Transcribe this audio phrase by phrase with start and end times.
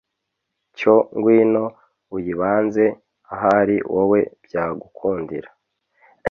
[0.77, 1.63] Cyo ngwino
[2.15, 2.85] uyibanze
[3.33, 5.49] ahari wowe byagukundira